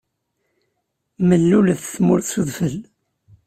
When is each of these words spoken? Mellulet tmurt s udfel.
Mellulet 1.27 1.81
tmurt 1.93 2.25
s 2.31 2.33
udfel. 2.41 2.75